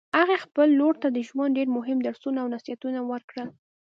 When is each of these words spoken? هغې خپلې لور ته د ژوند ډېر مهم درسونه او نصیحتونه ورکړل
هغې 0.19 0.37
خپلې 0.45 0.71
لور 0.79 0.93
ته 1.01 1.07
د 1.11 1.17
ژوند 1.27 1.55
ډېر 1.57 1.67
مهم 1.77 1.97
درسونه 2.07 2.37
او 2.43 2.47
نصیحتونه 2.55 2.99
ورکړل 3.11 3.47